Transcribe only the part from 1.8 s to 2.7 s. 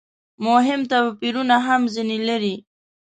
ځنې لري.